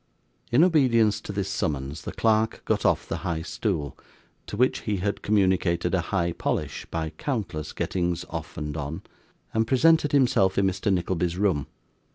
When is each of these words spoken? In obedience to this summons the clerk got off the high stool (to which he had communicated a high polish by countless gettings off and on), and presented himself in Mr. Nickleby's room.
In 0.51 0.63
obedience 0.63 1.21
to 1.21 1.31
this 1.31 1.47
summons 1.47 2.01
the 2.05 2.11
clerk 2.11 2.63
got 2.65 2.87
off 2.87 3.07
the 3.07 3.17
high 3.17 3.43
stool 3.43 3.95
(to 4.47 4.57
which 4.57 4.79
he 4.79 4.97
had 4.97 5.21
communicated 5.21 5.93
a 5.93 6.01
high 6.01 6.31
polish 6.31 6.87
by 6.89 7.11
countless 7.19 7.71
gettings 7.71 8.25
off 8.31 8.57
and 8.57 8.75
on), 8.75 9.03
and 9.53 9.67
presented 9.67 10.11
himself 10.11 10.57
in 10.57 10.65
Mr. 10.65 10.91
Nickleby's 10.91 11.37
room. 11.37 11.67